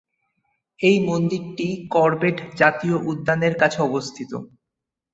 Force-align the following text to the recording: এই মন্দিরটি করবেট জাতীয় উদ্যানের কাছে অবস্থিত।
এই 0.79 0.97
মন্দিরটি 1.07 1.67
করবেট 1.91 2.37
জাতীয় 2.55 2.95
উদ্যানের 3.11 3.53
কাছে 3.61 3.79
অবস্থিত। 3.81 4.31